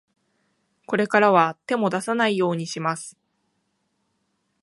[0.87, 3.19] これからは、手も出さないようにします。